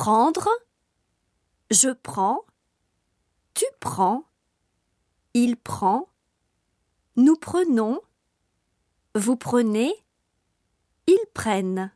Prendre. 0.00 0.48
Je 1.72 1.88
prends. 1.88 2.44
Tu 3.54 3.64
prends. 3.80 4.22
Il 5.34 5.56
prend. 5.56 6.08
Nous 7.16 7.34
prenons. 7.34 8.00
Vous 9.16 9.34
prenez. 9.34 9.92
Ils 11.08 11.26
prennent. 11.34 11.90